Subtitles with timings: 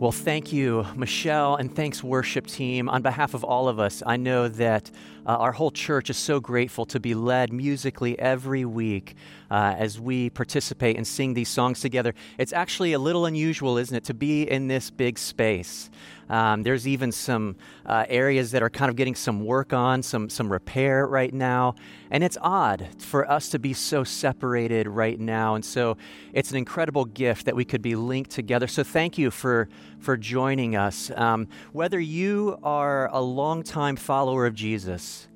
[0.00, 2.88] Well, thank you, Michelle, and thanks, worship team.
[2.88, 4.90] On behalf of all of us, I know that
[5.26, 9.14] uh, our whole church is so grateful to be led musically every week
[9.50, 12.14] uh, as we participate and sing these songs together.
[12.38, 15.90] It's actually a little unusual, isn't it, to be in this big space.
[16.30, 20.30] Um, there's even some uh, areas that are kind of getting some work on, some,
[20.30, 21.74] some repair right now.
[22.10, 25.56] And it's odd for us to be so separated right now.
[25.56, 25.96] And so
[26.32, 28.68] it's an incredible gift that we could be linked together.
[28.68, 31.10] So thank you for, for joining us.
[31.16, 35.26] Um, whether you are a longtime follower of Jesus,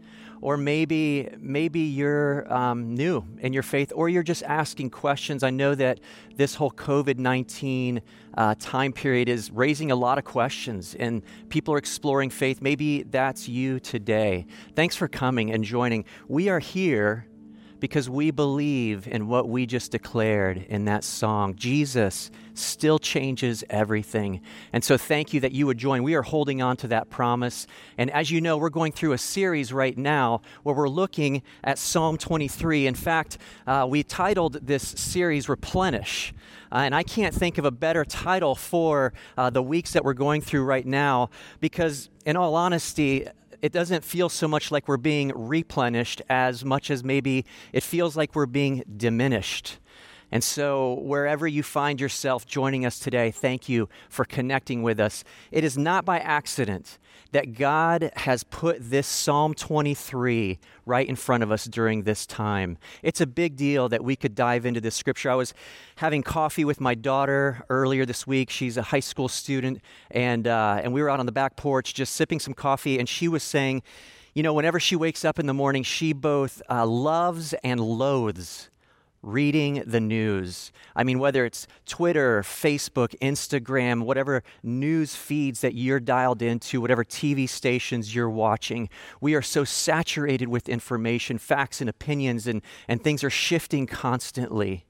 [0.44, 5.42] or maybe maybe you're um, new in your faith, or you're just asking questions.
[5.42, 6.00] I know that
[6.36, 8.02] this whole COVID nineteen
[8.36, 12.60] uh, time period is raising a lot of questions, and people are exploring faith.
[12.60, 14.46] Maybe that's you today.
[14.76, 16.04] Thanks for coming and joining.
[16.28, 17.26] We are here
[17.84, 21.54] because we believe in what we just declared in that song.
[21.54, 24.40] Jesus still changes everything.
[24.72, 26.02] And so thank you that you would join.
[26.02, 27.66] We are holding on to that promise.
[27.98, 31.78] And as you know, we're going through a series right now where we're looking at
[31.78, 32.86] Psalm 23.
[32.86, 33.36] In fact,
[33.66, 36.32] uh, we titled this series Replenish.
[36.72, 40.14] Uh, and I can't think of a better title for uh, the weeks that we're
[40.14, 41.28] going through right now
[41.60, 43.28] because, in all honesty,
[43.64, 48.14] it doesn't feel so much like we're being replenished as much as maybe it feels
[48.14, 49.78] like we're being diminished.
[50.34, 55.22] And so, wherever you find yourself joining us today, thank you for connecting with us.
[55.52, 56.98] It is not by accident
[57.30, 62.78] that God has put this Psalm 23 right in front of us during this time.
[63.00, 65.30] It's a big deal that we could dive into this scripture.
[65.30, 65.54] I was
[65.98, 68.50] having coffee with my daughter earlier this week.
[68.50, 71.94] She's a high school student, and, uh, and we were out on the back porch
[71.94, 73.84] just sipping some coffee, and she was saying,
[74.34, 78.68] you know, whenever she wakes up in the morning, she both uh, loves and loathes
[79.24, 80.70] reading the news.
[80.94, 87.04] I mean, whether it's Twitter, Facebook, Instagram, whatever news feeds that you're dialed into, whatever
[87.04, 88.88] TV stations you're watching,
[89.20, 94.84] we are so saturated with information, facts, and opinions, and, and things are shifting constantly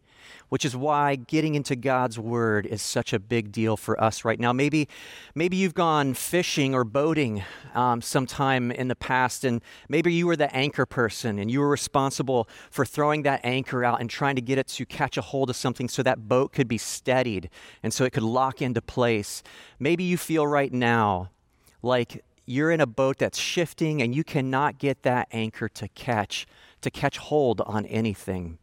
[0.49, 4.39] which is why getting into God's Word is such a big deal for us right
[4.39, 4.53] now.
[4.53, 4.89] Maybe,
[5.35, 7.43] maybe you've gone fishing or boating
[7.75, 11.69] um, sometime in the past, and maybe you were the anchor person and you were
[11.69, 15.51] responsible for throwing that anchor out and trying to get it to catch a hold
[15.51, 17.51] of something so that boat could be steadied
[17.83, 19.43] and so it could lock into place.
[19.79, 21.31] Maybe you feel right now
[21.83, 26.47] like you're in a boat that's shifting and you cannot get that anchor to catch
[26.83, 28.59] to catch hold on anything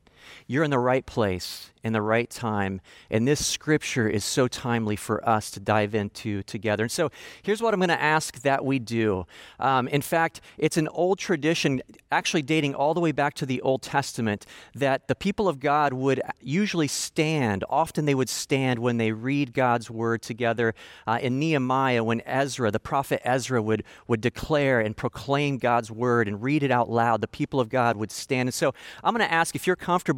[0.47, 2.81] you're in the right place in the right time.
[3.09, 6.83] And this scripture is so timely for us to dive into together.
[6.83, 7.09] And so
[7.41, 9.25] here's what I'm going to ask that we do.
[9.59, 13.61] Um, in fact, it's an old tradition, actually dating all the way back to the
[13.61, 14.45] Old Testament,
[14.75, 17.63] that the people of God would usually stand.
[17.69, 20.75] Often they would stand when they read God's word together.
[21.07, 26.27] Uh, in Nehemiah, when Ezra, the prophet Ezra, would, would declare and proclaim God's word
[26.27, 28.49] and read it out loud, the people of God would stand.
[28.49, 30.10] And so I'm going to ask if you're comfortable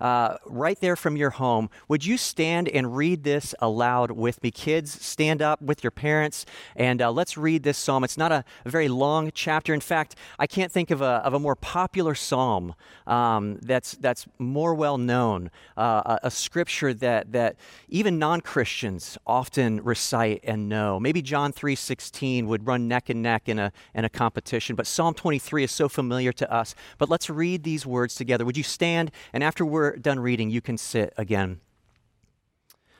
[0.00, 4.50] uh, right there from your home, would you stand and read this aloud with me?
[4.50, 6.46] Kids, stand up with your parents
[6.76, 8.04] and uh, let's read this psalm.
[8.04, 9.74] It's not a, a, very long chapter.
[9.74, 12.74] In fact, I can't think of a, of a more popular psalm
[13.06, 17.56] um, that's, that's more well known, uh, a, a, scripture that, that
[17.88, 21.00] even non Christians often recite and know.
[21.00, 25.14] Maybe John 3.16 would run neck and neck in a, in a competition, but Psalm
[25.14, 26.74] 23 is so familiar to us.
[26.98, 28.44] But let's read these words together.
[28.44, 29.10] Would you stand?
[29.32, 31.60] And after we're done reading, you can sit again.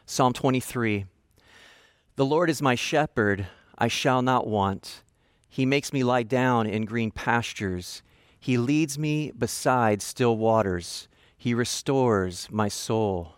[0.07, 1.07] Psalm 23
[2.17, 3.47] The Lord is my shepherd,
[3.79, 5.03] I shall not want.
[5.49, 8.03] He makes me lie down in green pastures.
[8.39, 11.09] He leads me beside still waters.
[11.37, 13.35] He restores my soul.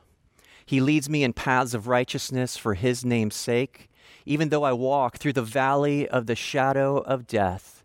[0.66, 3.88] He leads me in paths of righteousness for his name's sake.
[4.26, 7.82] Even though I walk through the valley of the shadow of death,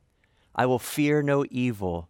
[0.56, 2.10] I will fear no evil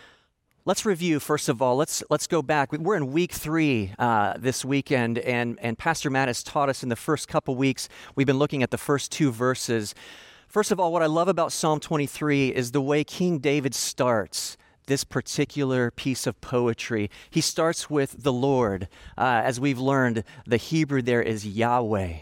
[0.63, 1.75] Let's review first of all.
[1.75, 2.71] Let's let's go back.
[2.71, 6.89] We're in week three uh, this weekend, and and Pastor Matt has taught us in
[6.89, 7.89] the first couple weeks.
[8.15, 9.95] We've been looking at the first two verses.
[10.47, 14.55] First of all, what I love about Psalm 23 is the way King David starts
[14.85, 17.09] this particular piece of poetry.
[17.31, 18.87] He starts with the Lord.
[19.17, 22.17] Uh, as we've learned, the Hebrew there is Yahweh.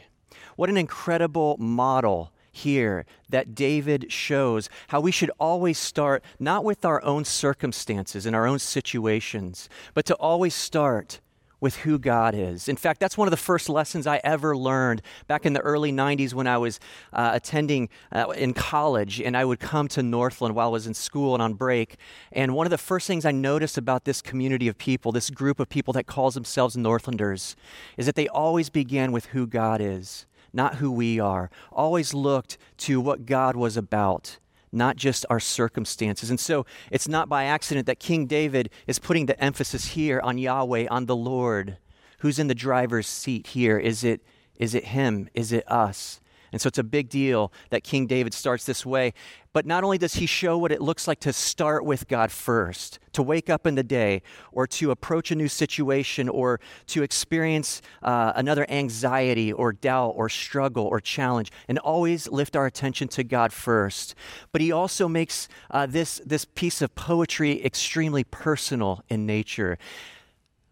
[0.56, 6.86] What an incredible model here that David shows how we should always start not with
[6.86, 11.20] our own circumstances and our own situations, but to always start
[11.62, 12.70] with who God is.
[12.70, 15.92] In fact, that's one of the first lessons I ever learned back in the early
[15.92, 16.80] 90s when I was
[17.12, 20.94] uh, attending uh, in college and I would come to Northland while I was in
[20.94, 21.98] school and on break.
[22.32, 25.60] And one of the first things I noticed about this community of people, this group
[25.60, 27.56] of people that calls themselves Northlanders,
[27.98, 31.50] is that they always began with who God is not who we are.
[31.72, 34.38] Always looked to what God was about,
[34.72, 36.30] not just our circumstances.
[36.30, 40.38] And so it's not by accident that King David is putting the emphasis here on
[40.38, 41.78] Yahweh, on the Lord.
[42.20, 43.78] Who's in the driver's seat here?
[43.78, 44.22] Is it,
[44.56, 45.30] is it him?
[45.34, 46.20] Is it us?
[46.52, 49.14] And so it's a big deal that King David starts this way.
[49.52, 53.00] But not only does he show what it looks like to start with God first,
[53.14, 57.82] to wake up in the day, or to approach a new situation, or to experience
[58.04, 63.24] uh, another anxiety, or doubt, or struggle, or challenge, and always lift our attention to
[63.24, 64.14] God first.
[64.52, 69.80] But he also makes uh, this, this piece of poetry extremely personal in nature.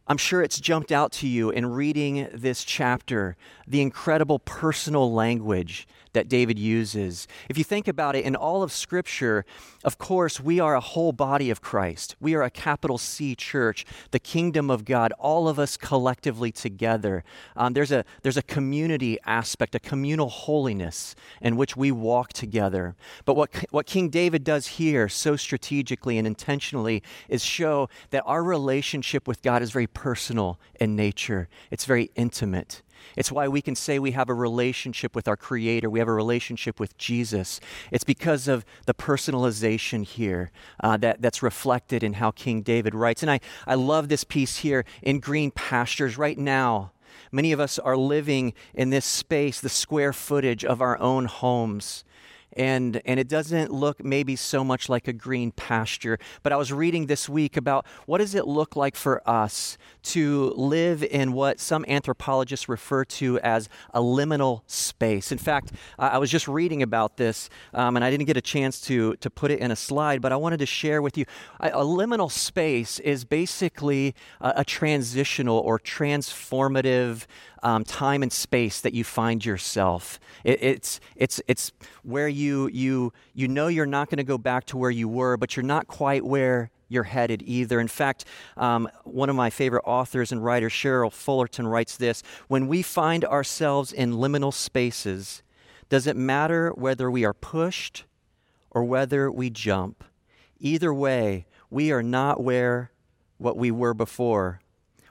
[0.09, 3.35] I'm sure it's jumped out to you in reading this chapter,
[3.67, 7.27] the incredible personal language that David uses.
[7.49, 9.45] If you think about it, in all of Scripture,
[9.83, 12.15] of course, we are a whole body of Christ.
[12.19, 17.23] We are a capital C church, the kingdom of God, all of us collectively together.
[17.55, 22.95] Um, there's, a, there's a community aspect, a communal holiness in which we walk together.
[23.25, 28.43] But what, what King David does here so strategically and intentionally is show that our
[28.43, 32.81] relationship with God is very personal in nature, it's very intimate.
[33.15, 36.13] It's why we can say we have a relationship with our Creator, we have a
[36.13, 37.59] relationship with Jesus.
[37.91, 40.51] It's because of the personalization here
[40.81, 43.23] uh, that, that's reflected in how King David writes.
[43.23, 46.91] And I, I love this piece here in green pastures right now.
[47.31, 52.03] Many of us are living in this space, the square footage of our own homes
[52.57, 56.73] and and it doesn't look maybe so much like a green pasture but i was
[56.73, 61.59] reading this week about what does it look like for us to live in what
[61.59, 67.17] some anthropologists refer to as a liminal space in fact i was just reading about
[67.17, 70.21] this um, and i didn't get a chance to to put it in a slide
[70.21, 71.25] but i wanted to share with you
[71.59, 77.25] a, a liminal space is basically a, a transitional or transformative
[77.63, 80.19] um, time and space that you find yourself.
[80.43, 81.71] It, it's, it's, it's
[82.07, 85.35] where you, you, you know you're not going to go back to where you were,
[85.35, 87.81] but you're not quite where you're headed either.
[87.81, 88.23] In fact,
[88.55, 93.25] um, one of my favorite authors and writers, Cheryl Fullerton, writes this When we find
[93.25, 95.43] ourselves in liminal spaces,
[95.89, 98.05] does it matter whether we are pushed
[98.71, 100.05] or whether we jump?
[100.61, 102.89] Either way, we are not where
[103.37, 104.61] what we were before.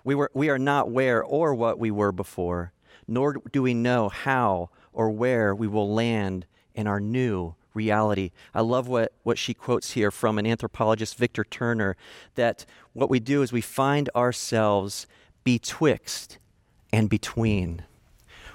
[0.03, 2.73] We, were, we are not where or what we were before,
[3.07, 6.47] nor do we know how or where we will land
[6.77, 8.31] in our new reality.
[8.55, 11.97] I love what, what she quotes here from an anthropologist, Victor Turner,
[12.37, 15.07] that what we do is we find ourselves
[15.45, 16.39] betwixt
[16.93, 17.83] and between.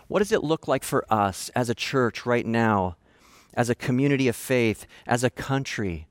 [0.07, 2.97] What does it look like for us as a church right now,
[3.53, 6.07] as a community of faith, as a country?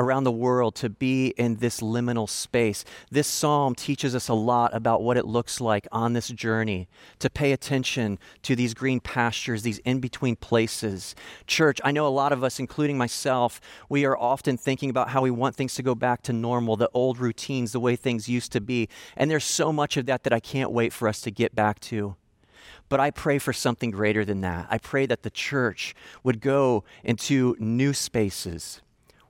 [0.00, 2.86] Around the world to be in this liminal space.
[3.10, 6.88] This psalm teaches us a lot about what it looks like on this journey
[7.18, 11.14] to pay attention to these green pastures, these in between places.
[11.46, 13.60] Church, I know a lot of us, including myself,
[13.90, 16.90] we are often thinking about how we want things to go back to normal, the
[16.94, 18.88] old routines, the way things used to be.
[19.18, 21.78] And there's so much of that that I can't wait for us to get back
[21.80, 22.16] to.
[22.88, 24.66] But I pray for something greater than that.
[24.70, 25.94] I pray that the church
[26.24, 28.80] would go into new spaces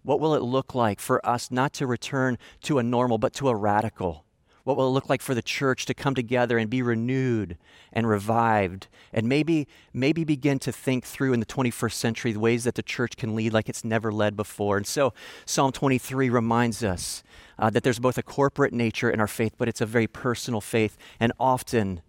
[0.02, 3.48] what will it look like for us not to return to a normal, but to
[3.48, 4.24] a radical?
[4.64, 7.56] What will it look like for the church to come together and be renewed
[7.92, 12.64] and revived and maybe, maybe begin to think through in the 21st century the ways
[12.64, 14.76] that the church can lead like it's never led before?
[14.76, 15.14] And so
[15.46, 17.22] Psalm 23 reminds us
[17.58, 20.60] uh, that there's both a corporate nature in our faith, but it's a very personal
[20.60, 20.96] faith.
[21.18, 22.02] And often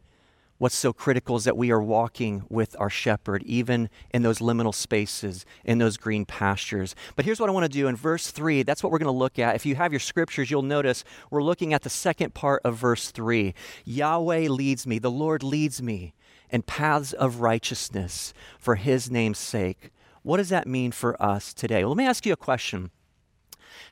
[0.61, 4.71] what's so critical is that we are walking with our shepherd, even in those liminal
[4.71, 6.93] spaces, in those green pastures.
[7.15, 8.61] But here's what I want to do in verse 3.
[8.61, 9.55] That's what we're going to look at.
[9.55, 13.09] If you have your scriptures, you'll notice we're looking at the second part of verse
[13.09, 13.55] 3.
[13.85, 16.13] Yahweh leads me, the Lord leads me
[16.51, 19.89] in paths of righteousness for his name's sake.
[20.21, 21.83] What does that mean for us today?
[21.83, 22.91] Well, let me ask you a question.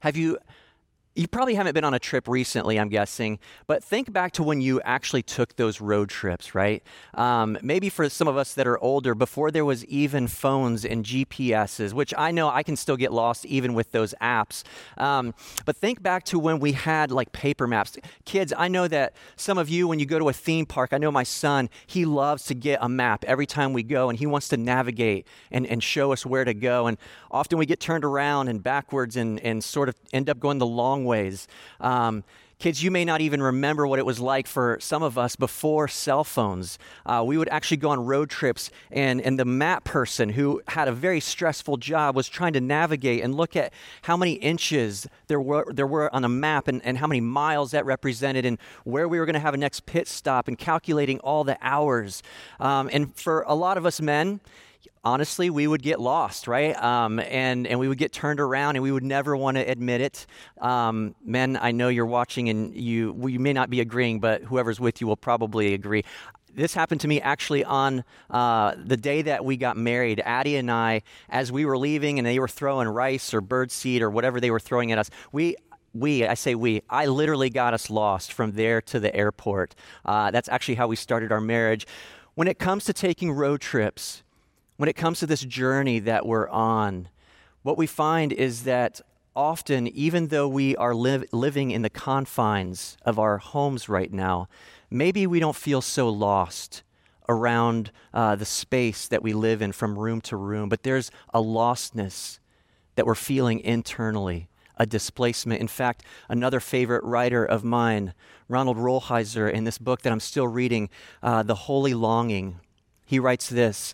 [0.01, 0.37] Have you
[1.15, 4.61] you probably haven't been on a trip recently, I'm guessing, but think back to when
[4.61, 6.81] you actually took those road trips, right?
[7.15, 11.03] Um, maybe for some of us that are older, before there was even phones and
[11.03, 14.63] GPSs, which I know I can still get lost even with those apps.
[14.97, 15.33] Um,
[15.65, 17.97] but think back to when we had like paper maps.
[18.23, 20.99] Kids, I know that some of you, when you go to a theme park, I
[20.99, 24.25] know my son, he loves to get a map every time we go and he
[24.25, 26.87] wants to navigate and, and show us where to go.
[26.87, 26.97] And
[27.29, 30.67] often we get turned around and backwards and, and sort of end up going the
[30.67, 31.47] long ways.
[31.81, 32.23] Um,
[32.59, 35.87] Kids, you may not even remember what it was like for some of us before
[35.87, 36.77] cell phones.
[37.05, 40.89] Uh, we would actually go on road trips, and, and the map person who had
[40.89, 45.39] a very stressful job was trying to navigate and look at how many inches there
[45.39, 49.07] were, there were on a map and, and how many miles that represented and where
[49.07, 52.21] we were going to have a next pit stop and calculating all the hours.
[52.59, 54.41] Um, and for a lot of us men,
[55.03, 56.75] honestly, we would get lost, right?
[56.81, 60.01] Um, and, and we would get turned around and we would never want to admit
[60.01, 60.25] it.
[60.59, 64.43] Um, men, I know you're watching and you, well, you may not be agreeing, but
[64.43, 66.03] whoever's with you will probably agree.
[66.53, 70.21] This happened to me actually on uh, the day that we got married.
[70.25, 74.01] Addie and I, as we were leaving and they were throwing rice or bird seed
[74.01, 75.55] or whatever they were throwing at us, we
[75.93, 79.73] we, I say we, I literally got us lost from there to the airport.
[80.05, 81.87] Uh, that's actually how we started our marriage.
[82.35, 84.23] When it comes to taking road trips,
[84.79, 87.09] when it comes to this journey that we're on,
[87.63, 89.01] what we find is that
[89.35, 94.47] often, even though we are living in the confines of our homes right now,
[94.89, 96.83] maybe we don't feel so lost
[97.27, 101.41] around uh, the space that we live in from room to room, but there's a
[101.41, 102.39] lostness
[102.95, 105.59] that we're feeling internally, a displacement.
[105.59, 108.13] In fact, another favorite writer of mine,
[108.47, 110.89] Ronald Rolheiser, in this book that I'm still reading,
[111.21, 112.61] uh, The Holy Longing,
[113.05, 113.93] he writes this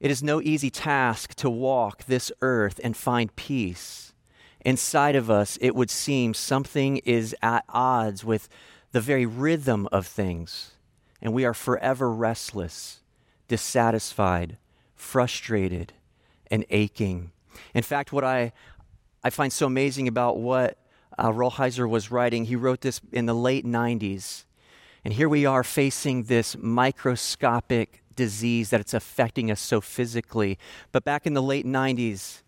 [0.00, 4.14] it is no easy task to walk this earth and find peace.
[4.62, 8.48] Inside of us, it would seem something is at odds with
[8.92, 10.72] the very rhythm of things,
[11.20, 13.00] and we are forever restless,
[13.46, 14.56] dissatisfied,
[14.94, 15.92] frustrated,
[16.50, 17.30] and aching.
[17.74, 18.52] In fact, what I,
[19.22, 20.78] I find so amazing about what
[21.18, 24.44] uh, Rolheiser was writing, he wrote this in the late 90s.
[25.04, 30.58] And here we are facing this microscopic disease that it's affecting us so physically.
[30.92, 32.42] But back in the late 90s,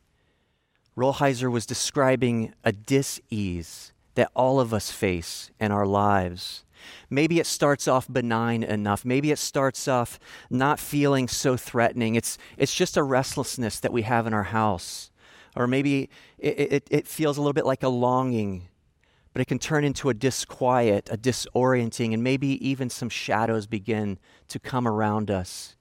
[0.99, 6.67] Rolheiser was describing a dis-ease that all of us face in our lives.
[7.09, 9.03] Maybe it starts off benign enough.
[9.03, 10.19] Maybe it starts off
[10.51, 12.17] not feeling so threatening.
[12.17, 15.11] It's, it's just a restlessness that we have in our house.
[15.57, 18.69] Or maybe it, it, it feels a little bit like a longing
[19.33, 24.19] but it can turn into a disquiet, a disorienting, and maybe even some shadows begin
[24.49, 25.77] to come around us.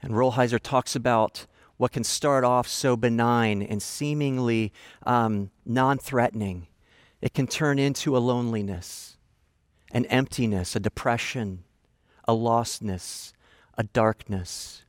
[0.00, 1.46] And Rolheiser talks about
[1.76, 4.72] what can start off so benign and seemingly
[5.04, 6.66] um, non threatening.
[7.20, 9.16] It can turn into a loneliness,
[9.92, 11.62] an emptiness, a depression,
[12.26, 13.32] a lostness,
[13.78, 14.82] a darkness.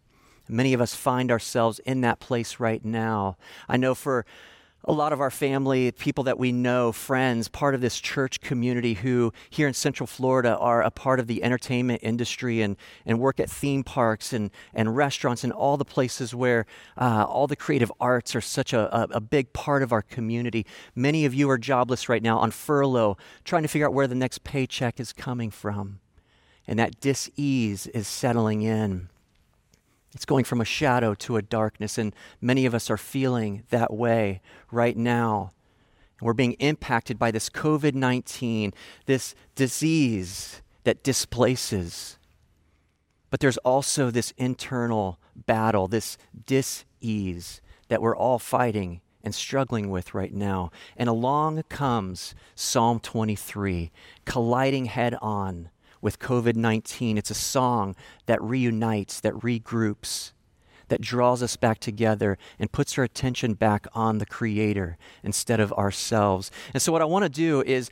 [0.50, 3.38] Many of us find ourselves in that place right now.
[3.70, 4.26] I know for
[4.86, 8.96] a lot of our family, people that we know, friends, part of this church community
[8.96, 12.76] who here in Central Florida are a part of the entertainment industry and,
[13.06, 16.66] and work at theme parks and, and restaurants and all the places where
[16.98, 20.66] uh, all the creative arts are such a, a, a big part of our community.
[20.96, 24.16] Many of you are jobless right now on furlough, trying to figure out where the
[24.16, 26.00] next paycheck is coming from.
[26.68, 29.10] And that dis ease is settling in.
[30.14, 33.94] It's going from a shadow to a darkness, and many of us are feeling that
[33.94, 34.42] way
[34.72, 35.52] right now.
[36.22, 38.74] We're being impacted by this COVID 19,
[39.06, 42.18] this disease that displaces.
[43.30, 49.90] But there's also this internal battle, this dis ease that we're all fighting and struggling
[49.90, 50.70] with right now.
[50.98, 53.92] And along comes Psalm 23,
[54.26, 55.70] colliding head on
[56.04, 57.18] with COVID 19.
[57.18, 57.96] It's a song
[58.28, 60.34] that reunites, that regroups,
[60.90, 65.74] that draws us back together and puts our attention back on the Creator instead of
[65.74, 66.52] ourselves.
[66.74, 67.90] And so, what I want to do is,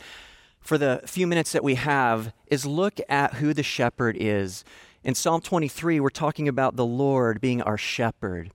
[0.59, 4.63] for the few minutes that we have, is look at who the shepherd is.
[5.03, 8.51] In Psalm 23, we're talking about the Lord being our shepherd.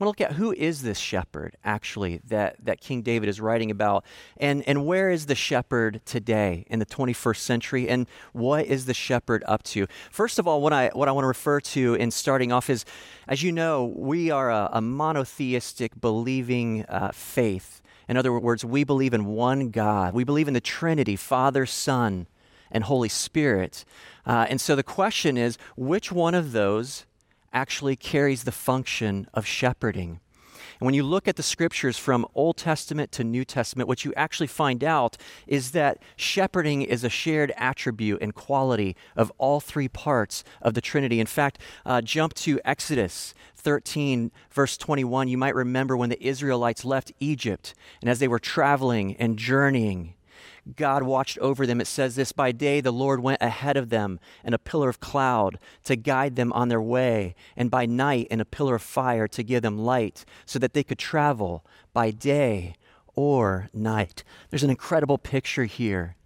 [0.00, 3.40] I want to look at who is this shepherd, actually, that, that King David is
[3.40, 4.04] writing about,
[4.36, 8.94] and, and where is the shepherd today in the 21st century, and what is the
[8.94, 9.88] shepherd up to?
[10.12, 12.84] First of all, what I, what I want to refer to in starting off is,
[13.26, 17.82] as you know, we are a, a monotheistic, believing uh, faith.
[18.08, 20.14] In other words, we believe in one God.
[20.14, 22.28] We believe in the Trinity, Father, Son,
[22.70, 23.84] and Holy Spirit.
[24.24, 27.04] Uh, and so the question is which one of those
[27.52, 30.20] actually carries the function of shepherding.
[30.80, 34.14] And when you look at the scriptures from Old Testament to New Testament, what you
[34.14, 39.88] actually find out is that shepherding is a shared attribute and quality of all three
[39.88, 41.18] parts of the Trinity.
[41.18, 45.26] In fact, uh, jump to Exodus 13, verse 21.
[45.26, 50.14] You might remember when the Israelites left Egypt, and as they were traveling and journeying,
[50.76, 51.80] God watched over them.
[51.80, 55.00] It says this By day the Lord went ahead of them in a pillar of
[55.00, 59.28] cloud to guide them on their way, and by night in a pillar of fire
[59.28, 62.74] to give them light, so that they could travel by day
[63.14, 64.22] or night.
[64.50, 66.16] There's an incredible picture here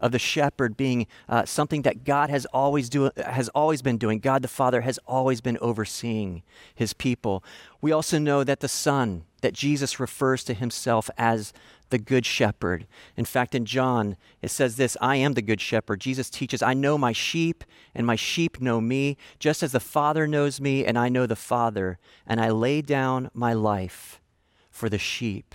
[0.00, 4.18] of the shepherd being uh, something that God has always do, has always been doing.
[4.18, 6.42] God the Father has always been overseeing
[6.74, 7.44] his people.
[7.80, 11.52] We also know that the Son, that Jesus refers to himself as
[11.90, 12.86] the good shepherd.
[13.16, 16.00] In fact, in John, it says this I am the good shepherd.
[16.00, 20.26] Jesus teaches, I know my sheep, and my sheep know me, just as the Father
[20.26, 24.20] knows me, and I know the Father, and I lay down my life
[24.70, 25.54] for the sheep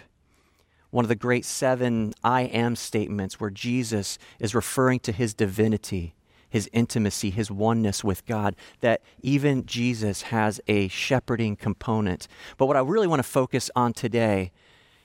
[0.96, 6.16] one of the great seven I am statements where Jesus is referring to his divinity,
[6.56, 12.30] his intimacy, his oneness with God, that even Jesus has a shepherding component.
[12.58, 14.54] But what I really want to focus on today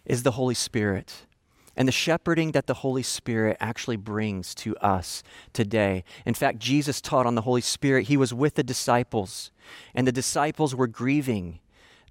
[0.04, 1.26] is the Holy Spirit
[1.76, 6.04] and the shepherding that the Holy Spirit actually brings to us today.
[6.25, 8.07] In fact, Jesus taught on the Holy Spirit.
[8.07, 9.50] He was with the disciples,
[9.92, 11.59] and the disciples were grieving.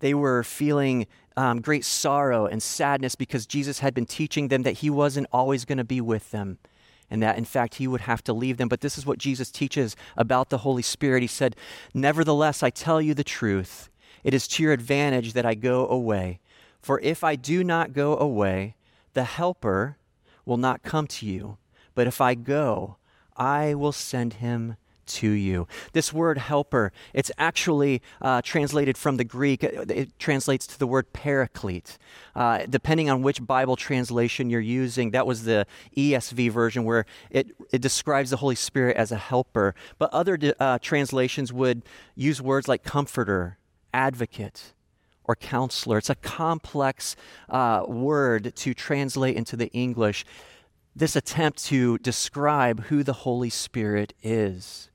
[0.02, 4.80] They were feeling um, great sorrow and sadness because Jesus had been teaching them that
[4.80, 6.58] he wasn't always going to be with them
[7.10, 8.68] and that in fact he would have to leave them.
[8.68, 11.22] But this is what Jesus teaches about the Holy Spirit.
[11.22, 11.56] He said,
[11.94, 13.90] Nevertheless, I tell you the truth.
[14.24, 16.40] It is to your advantage that I go away.
[16.82, 18.76] For if I do not go away,
[19.14, 19.98] the Helper
[20.46, 21.58] will not come to you.
[21.96, 22.98] But if I go,
[23.36, 24.76] I will send him
[25.10, 25.68] to you.
[25.94, 29.64] This word helper, it's actually uh, translated from the Greek.
[29.64, 31.98] It translates to the word paraclete.
[32.36, 35.66] Uh, depending on which Bible translation you're using, that was the
[35.98, 39.76] ESV version where it, it describes the Holy Spirit as a helper.
[39.98, 41.84] But other uh, translations would
[42.16, 43.58] use words like comforter,
[43.94, 44.74] advocate,
[45.26, 45.98] or counselor.
[45.98, 47.16] It's a complex
[47.50, 50.26] uh, word to translate into the English
[50.96, 54.89] this attempt to describe who the Holy Spirit is.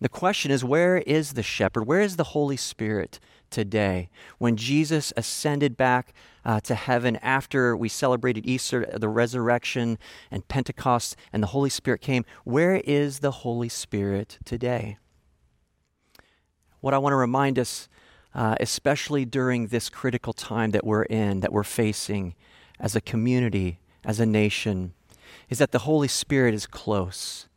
[0.00, 1.86] The question is where is the shepherd?
[1.86, 3.18] Where is the Holy Spirit
[3.50, 4.10] today?
[4.38, 6.12] When Jesus ascended back
[6.44, 9.98] uh, to heaven after we celebrated Easter, the resurrection,
[10.30, 14.98] and Pentecost, and the Holy Spirit came, where is the Holy Spirit today?
[16.80, 17.88] What I want to remind us,
[18.34, 22.34] uh, especially during this critical time that we're in, that we're facing
[22.78, 24.92] as a community, as a nation,
[25.48, 27.48] is that the Holy Spirit is close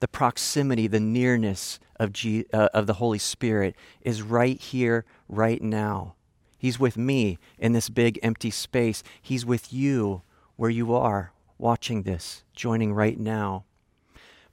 [0.00, 2.14] the proximity, the nearness of,
[2.52, 6.14] uh, of the Holy Spirit is right here, right now.
[6.58, 9.02] He's with me in this big empty space.
[9.22, 10.22] He's with you
[10.56, 13.64] where you are watching this, joining right now.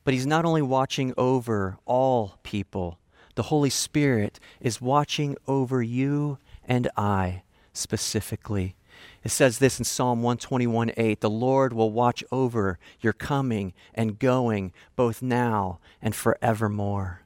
[0.04, 3.00] But He's not only watching over all people,
[3.36, 8.76] the Holy Spirit is watching over you and I specifically.
[9.24, 14.20] It says this in Psalm 121 8 The Lord will watch over your coming and
[14.20, 17.22] going, both now and forevermore.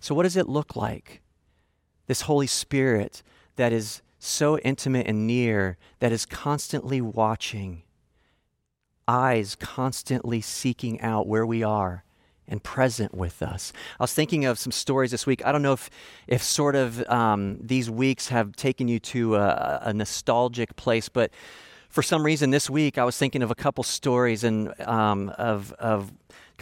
[0.00, 1.20] So, what does it look like?
[2.06, 3.22] This Holy Spirit
[3.56, 7.82] that is so intimate and near, that is constantly watching,
[9.08, 12.04] eyes constantly seeking out where we are
[12.48, 13.72] and present with us.
[13.98, 15.44] I was thinking of some stories this week.
[15.44, 15.90] I don't know if,
[16.26, 21.30] if sort of um, these weeks have taken you to a, a, nostalgic place, but
[21.88, 25.72] for some reason this week I was thinking of a couple stories and um, of,
[25.74, 26.12] of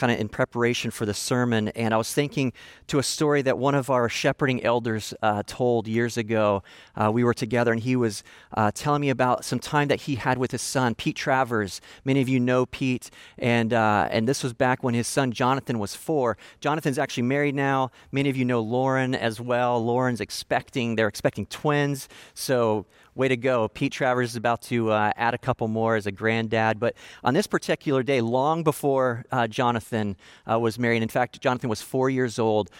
[0.01, 2.55] kind of in preparation for the sermon, and I was thinking
[2.87, 6.63] to a story that one of our shepherding elders uh, told years ago.
[6.97, 10.15] Uh, we were together, and he was uh, telling me about some time that he
[10.15, 11.83] had with his son, Pete Travers.
[12.03, 15.79] Many of you know Pete, and uh, and this was back when his son Jonathan
[15.79, 16.39] was four.
[16.61, 17.91] Jonathan's actually married now.
[18.11, 19.85] Many of you know Lauren as well.
[19.85, 22.09] Lauren's expecting; they're expecting twins.
[22.33, 23.69] So way to go.
[23.69, 26.79] Pete Travers is about to uh, add a couple more as a granddad.
[26.79, 26.95] But
[27.25, 30.17] on this particular day, long before uh, Jonathan
[30.51, 32.71] uh, was married, in fact, Jonathan was four years old,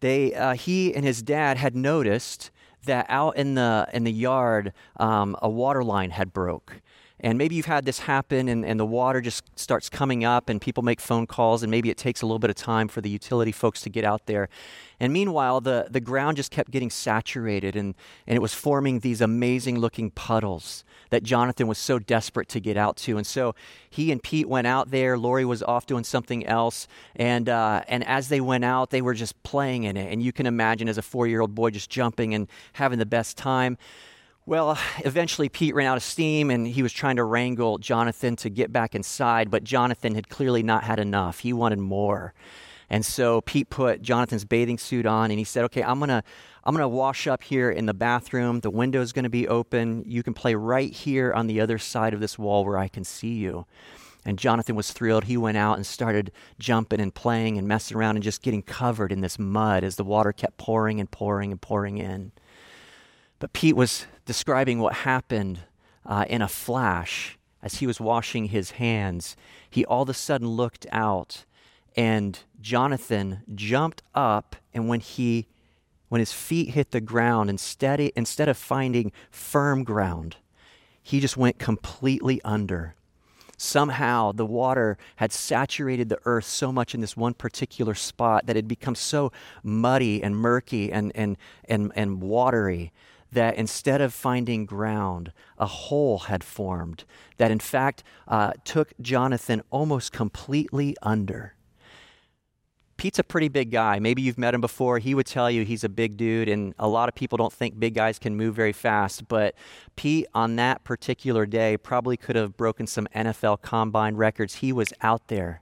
[0.00, 2.50] they, uh, he and his dad had noticed
[2.84, 6.80] that out in the, in the yard, um, a water line had broke.
[7.20, 10.60] And maybe you've had this happen and, and the water just starts coming up and
[10.60, 13.08] people make phone calls and maybe it takes a little bit of time for the
[13.08, 14.50] utility folks to get out there.
[15.00, 17.94] And meanwhile, the, the ground just kept getting saturated and,
[18.26, 22.76] and it was forming these amazing looking puddles that Jonathan was so desperate to get
[22.76, 23.16] out to.
[23.16, 23.54] And so
[23.88, 25.16] he and Pete went out there.
[25.16, 26.86] Lori was off doing something else.
[27.14, 30.12] And, uh, and as they went out, they were just playing in it.
[30.12, 33.06] And you can imagine as a four year old boy just jumping and having the
[33.06, 33.78] best time.
[34.48, 38.48] Well, eventually Pete ran out of steam and he was trying to wrangle Jonathan to
[38.48, 41.40] get back inside, but Jonathan had clearly not had enough.
[41.40, 42.32] He wanted more.
[42.88, 46.22] And so Pete put Jonathan's bathing suit on and he said, Okay, I'm going to.
[46.62, 48.58] I'm going to wash up here in the bathroom.
[48.58, 50.02] The window's going to be open.
[50.04, 53.04] You can play right here on the other side of this wall where I can
[53.04, 53.66] see you.
[54.24, 55.24] And Jonathan was thrilled.
[55.24, 59.12] He went out and started jumping and playing and messing around and just getting covered
[59.12, 62.32] in this mud as the water kept pouring and pouring and pouring in.
[63.38, 65.60] But Pete was describing what happened
[66.04, 69.36] uh, in a flash as he was washing his hands.
[69.68, 71.44] He all of a sudden looked out,
[71.96, 75.46] and Jonathan jumped up, and when he
[76.08, 80.36] when his feet hit the ground, instead, instead of finding firm ground,
[81.02, 82.94] he just went completely under.
[83.56, 88.54] Somehow the water had saturated the earth so much in this one particular spot that
[88.54, 89.32] it had become so
[89.64, 92.92] muddy and murky and, and, and, and watery
[93.32, 97.04] that instead of finding ground, a hole had formed
[97.36, 101.54] that, in fact, uh, took Jonathan almost completely under.
[102.96, 103.98] Pete's a pretty big guy.
[103.98, 104.98] Maybe you've met him before.
[104.98, 107.78] He would tell you he's a big dude, and a lot of people don't think
[107.78, 109.28] big guys can move very fast.
[109.28, 109.54] But
[109.96, 114.56] Pete, on that particular day, probably could have broken some NFL combine records.
[114.56, 115.60] He was out there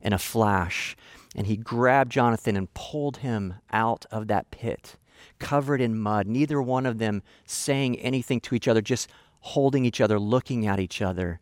[0.00, 0.96] in a flash,
[1.34, 4.96] and he grabbed Jonathan and pulled him out of that pit
[5.38, 9.08] covered in mud, neither one of them saying anything to each other, just
[9.40, 11.40] holding each other, looking at each other.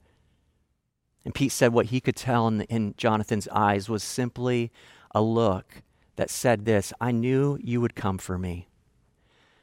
[1.24, 4.70] And Pete said what he could tell in, in Jonathan's eyes was simply
[5.12, 5.82] a look
[6.16, 8.68] that said this I knew you would come for me.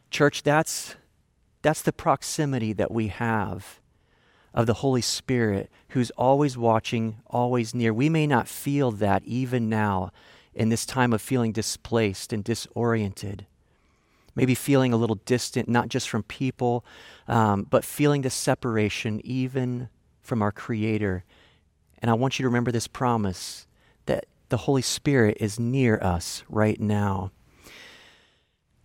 [0.09, 0.95] Church, that's,
[1.61, 3.79] that's the proximity that we have
[4.53, 7.93] of the Holy Spirit who's always watching, always near.
[7.93, 10.11] We may not feel that even now
[10.53, 13.47] in this time of feeling displaced and disoriented
[14.35, 16.85] maybe feeling a little distant, not just from people,
[17.27, 19.89] um, but feeling the separation even
[20.21, 21.23] from our Creator.
[21.99, 23.67] And I want you to remember this promise
[24.05, 27.31] that the Holy Spirit is near us right now.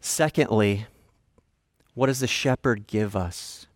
[0.01, 0.87] Secondly,
[1.95, 3.67] what does the shepherd give us?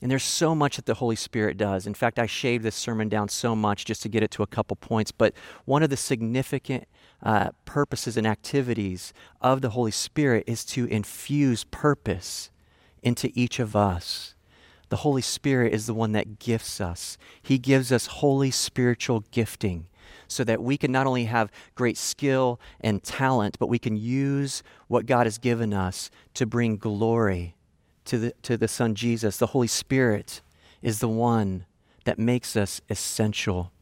[0.00, 1.86] And there's so much that the Holy Spirit does.
[1.86, 4.46] In fact, I shaved this sermon down so much just to get it to a
[4.46, 5.10] couple points.
[5.10, 5.34] But
[5.64, 6.86] one of the significant
[7.22, 12.50] uh, purposes and activities of the Holy Spirit is to infuse purpose
[13.02, 14.34] into each of us.
[14.88, 17.18] The Holy Spirit is the one that gifts us.
[17.42, 19.86] He gives us holy spiritual gifting
[20.28, 24.62] so that we can not only have great skill and talent, but we can use
[24.88, 27.56] what God has given us to bring glory
[28.04, 29.38] to the, to the Son Jesus.
[29.38, 30.40] The Holy Spirit
[30.82, 31.66] is the one
[32.04, 33.72] that makes us essential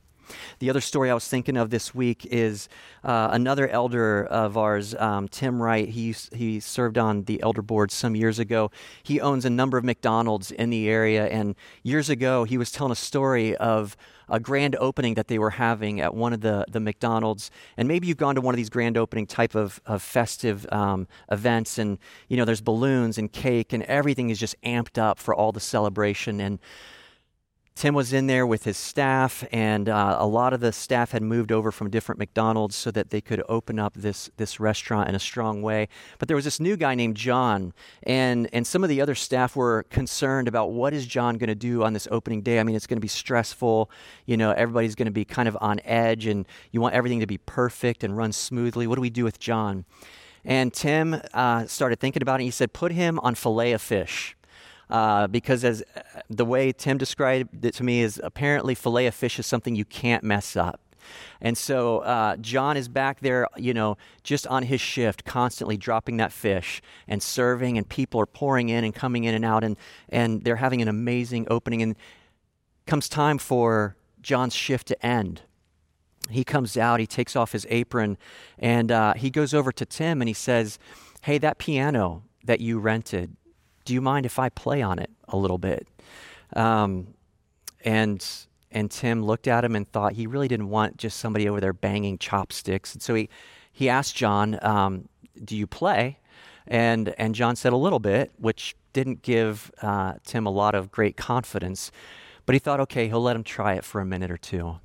[0.58, 2.68] the other story I was thinking of this week is
[3.02, 5.88] uh, another elder of ours, um, Tim Wright.
[5.88, 8.70] He, he served on the elder board some years ago.
[9.02, 11.26] He owns a number of McDonald's in the area.
[11.26, 13.96] And years ago, he was telling a story of
[14.28, 17.50] a grand opening that they were having at one of the, the McDonald's.
[17.76, 21.06] And maybe you've gone to one of these grand opening type of, of festive um,
[21.30, 25.34] events, and you know there's balloons and cake, and everything is just amped up for
[25.34, 26.40] all the celebration.
[26.40, 26.58] And
[27.76, 31.22] Tim was in there with his staff, and uh, a lot of the staff had
[31.24, 35.16] moved over from different McDonald's so that they could open up this, this restaurant in
[35.16, 35.88] a strong way.
[36.20, 37.72] But there was this new guy named John,
[38.04, 41.56] and, and some of the other staff were concerned about what is John going to
[41.56, 42.60] do on this opening day.
[42.60, 43.90] I mean, it's going to be stressful.
[44.24, 47.26] You know, everybody's going to be kind of on edge, and you want everything to
[47.26, 48.86] be perfect and run smoothly.
[48.86, 49.84] What do we do with John?
[50.44, 52.44] And Tim uh, started thinking about it.
[52.44, 54.36] He said, put him on fillet of fish.
[54.90, 59.14] Uh, because as uh, the way Tim described it to me is apparently fillet of
[59.14, 60.80] fish is something you can't mess up.
[61.40, 66.16] And so uh, John is back there, you know, just on his shift, constantly dropping
[66.16, 69.76] that fish and serving, and people are pouring in and coming in and out, and,
[70.08, 71.82] and they're having an amazing opening.
[71.82, 71.96] And
[72.86, 75.42] comes time for John's shift to end.
[76.30, 78.16] He comes out, he takes off his apron,
[78.58, 80.78] and uh, he goes over to Tim and he says,
[81.22, 83.36] Hey, that piano that you rented,
[83.84, 85.86] do you mind if I play on it a little bit?
[86.54, 87.14] Um,
[87.84, 88.24] and
[88.70, 91.72] and Tim looked at him and thought he really didn't want just somebody over there
[91.72, 92.92] banging chopsticks.
[92.92, 93.28] And so he
[93.72, 95.08] he asked John, um,
[95.44, 96.18] "Do you play?"
[96.66, 100.90] And and John said a little bit, which didn't give uh, Tim a lot of
[100.90, 101.90] great confidence.
[102.46, 104.78] But he thought, okay, he'll let him try it for a minute or two.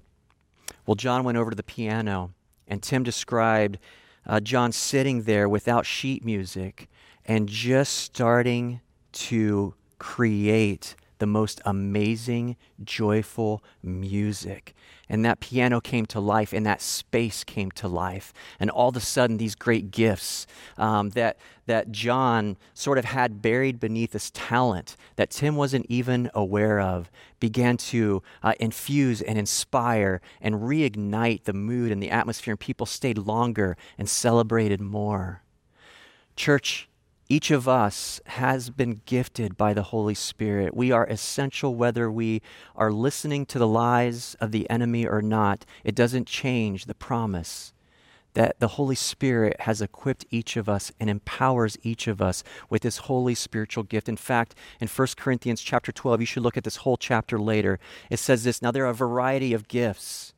[0.86, 2.34] Well, John went over to the piano,
[2.68, 3.80] and Tim described
[4.26, 6.90] uh, John sitting there without sheet music
[7.26, 8.82] and just starting
[9.28, 14.74] to create the most amazing, joyful music.
[15.10, 18.32] And that piano came to life, and that space came to life.
[18.60, 23.42] And all of a sudden, these great gifts um, that, that John sort of had
[23.42, 29.38] buried beneath this talent that Tim wasn't even aware of began to uh, infuse and
[29.38, 35.42] inspire and reignite the mood and the atmosphere, and people stayed longer and celebrated more.
[36.36, 36.88] Church,
[37.30, 40.76] each of us has been gifted by the Holy Spirit.
[40.76, 42.42] We are essential whether we
[42.76, 45.64] are listening to the lies of the enemy or not.
[45.84, 47.72] It doesn't change the promise
[48.34, 52.82] that the Holy Spirit has equipped each of us and empowers each of us with
[52.82, 54.10] this holy spiritual gift.
[54.10, 57.80] In fact, in 1 Corinthians chapter 12, you should look at this whole chapter later.
[58.10, 60.34] It says this Now there are a variety of gifts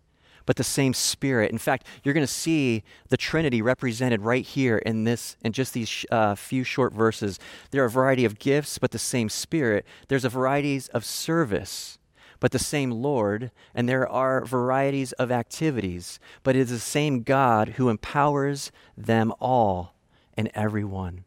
[0.45, 1.51] but the same Spirit.
[1.51, 5.73] In fact, you're going to see the Trinity represented right here in this, in just
[5.73, 7.39] these uh, few short verses.
[7.71, 9.85] There are a variety of gifts, but the same Spirit.
[10.07, 11.97] There's a varieties of service,
[12.39, 13.51] but the same Lord.
[13.75, 19.33] And there are varieties of activities, but it is the same God who empowers them
[19.39, 19.93] all
[20.35, 21.23] and everyone.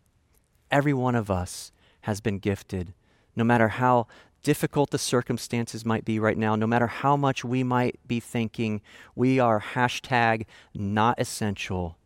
[0.70, 1.72] Every one of us
[2.03, 2.94] has been gifted,
[3.37, 4.07] no matter how
[4.44, 8.80] difficult the circumstances might be right now, no matter how much we might be thinking
[9.16, 11.98] we are hashtag not essential,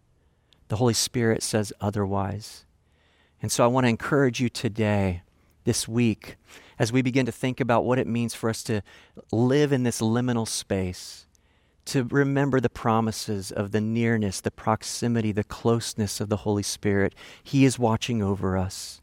[0.68, 2.64] the Holy Spirit says otherwise.
[3.42, 5.22] And so I want to encourage you today,
[5.64, 6.37] this week,
[6.79, 8.83] as we begin to think about what it means for us to
[9.31, 11.27] live in this liminal space,
[11.87, 17.14] to remember the promises of the nearness, the proximity, the closeness of the Holy Spirit.
[17.42, 19.01] He is watching over us.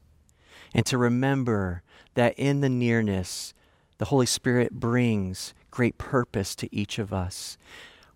[0.74, 1.82] And to remember
[2.16, 3.54] that in the nearness,
[3.98, 7.58] the Holy Spirit brings great purpose to each of us.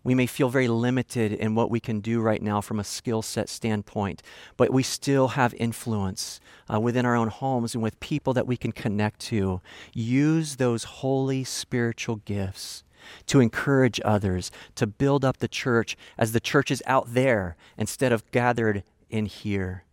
[0.03, 3.21] We may feel very limited in what we can do right now from a skill
[3.21, 4.23] set standpoint,
[4.55, 6.39] but we still have influence
[6.73, 9.61] uh, within our own homes and with people that we can connect to.
[9.93, 12.83] Use those holy spiritual gifts
[13.27, 18.11] to encourage others, to build up the church as the church is out there instead
[18.11, 19.83] of gathered in here.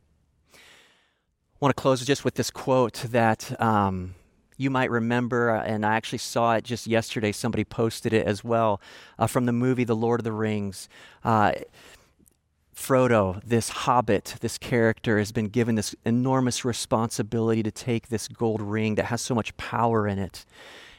[1.56, 4.14] I want to close just with this quote that um,
[4.58, 7.32] you might remember, uh, and I actually saw it just yesterday.
[7.32, 8.78] Somebody posted it as well
[9.18, 10.90] uh, from the movie The Lord of the Rings.
[11.24, 11.52] Uh,
[12.74, 18.60] Frodo, this hobbit, this character, has been given this enormous responsibility to take this gold
[18.60, 20.44] ring that has so much power in it.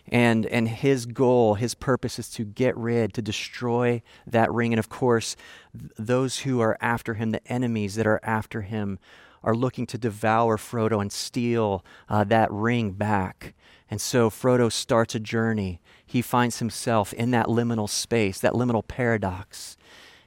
[0.08, 4.74] And, and his goal, his purpose is to get rid, to destroy that ring.
[4.74, 5.36] And of course,
[5.78, 8.98] th- those who are after him, the enemies that are after him,
[9.47, 13.55] are looking to devour Frodo and steal uh, that ring back.
[13.89, 15.79] And so Frodo starts a journey.
[16.05, 19.77] He finds himself in that liminal space, that liminal paradox.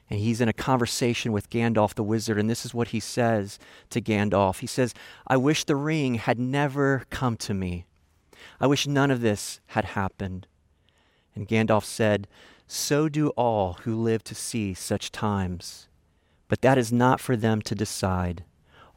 [0.09, 3.59] And he's in a conversation with Gandalf the wizard, and this is what he says
[3.91, 4.61] to Gandalf.
[4.61, 4.95] He says,
[5.27, 7.85] I wish the ring had never come to me.
[8.59, 10.47] I wish none of this had happened.
[11.35, 12.27] And Gandalf said,
[12.65, 15.89] So do all who live to see such times.
[16.47, 18.45] But that is not for them to decide.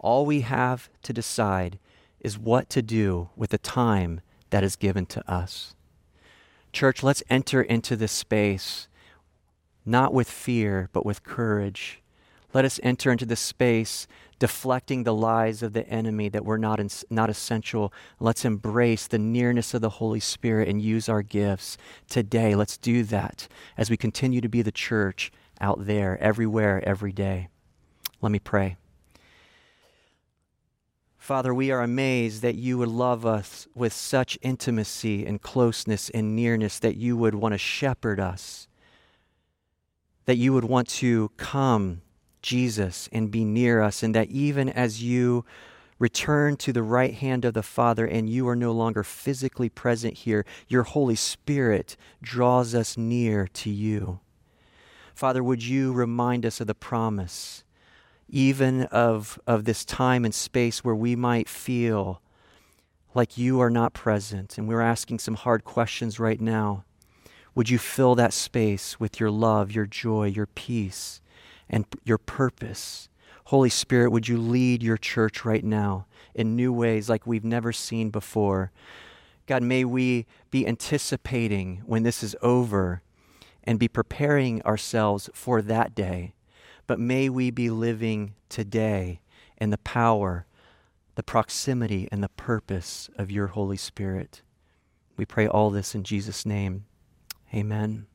[0.04, 1.78] All we have to decide
[2.20, 5.74] is what to do with the time that is given to us.
[6.74, 8.86] Church, let's enter into this space
[9.86, 12.02] not with fear, but with courage.
[12.52, 14.06] Let us enter into this space
[14.38, 17.90] deflecting the lies of the enemy that we're not, in, not essential.
[18.20, 21.78] Let's embrace the nearness of the Holy Spirit and use our gifts
[22.10, 22.54] today.
[22.54, 27.48] Let's do that as we continue to be the church out there, everywhere, every day.
[28.20, 28.76] Let me pray.
[31.24, 36.36] Father, we are amazed that you would love us with such intimacy and closeness and
[36.36, 38.68] nearness, that you would want to shepherd us,
[40.26, 42.02] that you would want to come,
[42.42, 45.46] Jesus, and be near us, and that even as you
[45.98, 50.12] return to the right hand of the Father and you are no longer physically present
[50.12, 54.20] here, your Holy Spirit draws us near to you.
[55.14, 57.63] Father, would you remind us of the promise?
[58.34, 62.20] Even of, of this time and space where we might feel
[63.14, 64.58] like you are not present.
[64.58, 66.84] And we're asking some hard questions right now.
[67.54, 71.20] Would you fill that space with your love, your joy, your peace,
[71.70, 73.08] and your purpose?
[73.44, 77.72] Holy Spirit, would you lead your church right now in new ways like we've never
[77.72, 78.72] seen before?
[79.46, 83.02] God, may we be anticipating when this is over
[83.62, 86.34] and be preparing ourselves for that day
[86.86, 89.20] but may we be living today
[89.58, 90.46] in the power,
[91.14, 94.42] the proximity, and the purpose of your Holy Spirit.
[95.16, 96.84] We pray all this in Jesus' name.
[97.54, 98.06] Amen.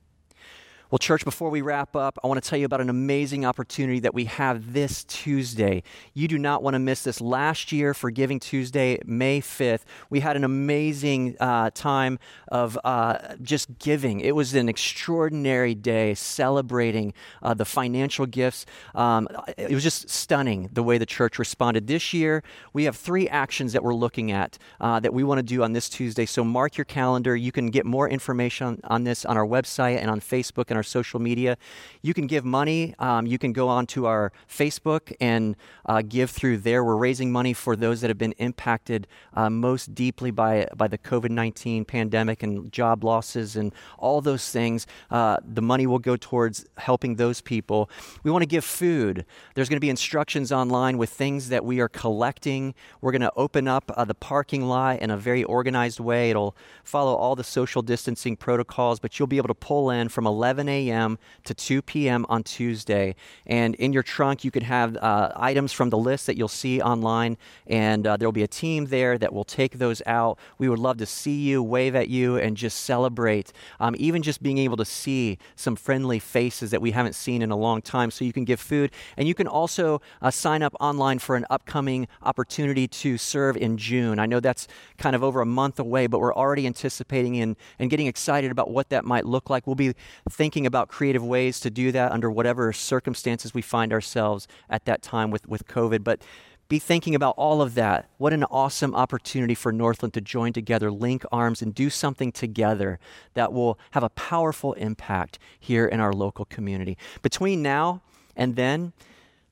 [0.92, 4.00] Well, church, before we wrap up, I want to tell you about an amazing opportunity
[4.00, 5.84] that we have this Tuesday.
[6.16, 7.22] You do not want to miss this.
[7.22, 13.36] Last year, for Giving Tuesday, May 5th, we had an amazing uh, time of uh,
[13.44, 14.20] just giving.
[14.20, 18.66] It was an extraordinary day celebrating uh, the financial gifts.
[18.96, 19.28] Um,
[19.60, 21.86] it was just stunning the way the church responded.
[21.86, 22.42] This year,
[22.74, 25.74] we have three actions that we're looking at uh, that we want to do on
[25.74, 26.26] this Tuesday.
[26.26, 27.36] So mark your calendar.
[27.36, 30.79] You can get more information on, on this on our website and on Facebook and
[30.80, 31.58] our social media.
[32.02, 32.96] You can give money.
[33.00, 36.84] Um, you can go onto our Facebook and uh, give through there.
[36.86, 40.98] We're raising money for those that have been impacted uh, most deeply by, by the
[40.98, 44.88] COVID 19 pandemic and job losses and all those things.
[45.12, 47.90] Uh, the money will go towards helping those people.
[48.24, 49.26] We want to give food.
[49.56, 52.74] There's going to be instructions online with things that we are collecting.
[53.02, 56.30] We're going to open up uh, the parking lot in a very organized way.
[56.30, 60.26] It'll follow all the social distancing protocols, but you'll be able to pull in from
[60.26, 61.18] 11 a.m.
[61.46, 62.26] to 2 p.m.
[62.30, 63.16] on Tuesday.
[63.46, 66.82] And in your trunk, you can have uh, items from the list that you'll see
[66.82, 70.40] online, and uh, there'll be a team there that will take those out.
[70.58, 73.52] We would love to see you, wave at you, and just celebrate.
[73.80, 77.52] Um, even just being able to see some friendly faces that we haven't seen in
[77.52, 78.92] a long time, so you can give food.
[79.18, 83.78] And you can also uh, sign up online for an upcoming opportunity to serve in
[83.78, 84.20] June.
[84.20, 87.90] I know that's kind of over a month away, but we're already anticipating and, and
[87.90, 89.66] getting excited about what that might look like.
[89.68, 89.94] We'll be
[90.30, 94.84] thinking thinking about creative ways to do that under whatever circumstances we find ourselves at
[94.84, 96.04] that time with, with COVID.
[96.04, 96.22] But
[96.68, 98.10] be thinking about all of that.
[98.18, 103.00] What an awesome opportunity for Northland to join together, link arms, and do something together
[103.36, 106.98] that will have a powerful impact here in our local community.
[107.22, 108.02] Between now
[108.36, 108.92] and then,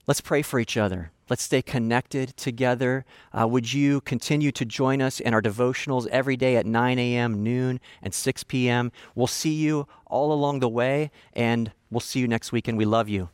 [0.08, 1.12] let's pray for each other.
[1.30, 3.06] Let's stay connected together.
[3.34, 7.44] Uh, would you continue to join us in our devotionals every day at 9 a.m.,
[7.44, 8.92] noon, and 6 p.m.?
[9.16, 12.86] We'll see you all along the way, and we'll see you next week, and we
[12.86, 13.30] love you.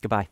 [0.00, 0.28] Goodbye.